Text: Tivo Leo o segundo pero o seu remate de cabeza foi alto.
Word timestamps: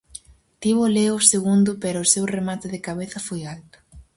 Tivo 0.61 0.85
Leo 0.95 1.15
o 1.19 1.25
segundo 1.31 1.71
pero 1.83 1.97
o 2.01 2.09
seu 2.13 2.25
remate 2.35 2.67
de 2.73 2.83
cabeza 2.87 3.19
foi 3.27 3.41
alto. 3.55 3.77